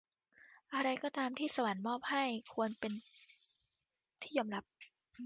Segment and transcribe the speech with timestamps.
[0.73, 2.93] อะไรก็ตามที่สวรรค์มอบให้ควรเป็น
[4.21, 4.65] ที่ยอมรับ